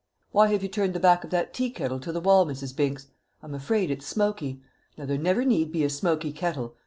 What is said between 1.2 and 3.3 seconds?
of that tea kettle to the wall, Mrs. Binks?